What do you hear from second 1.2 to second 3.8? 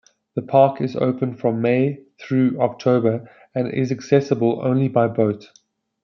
from May through October, and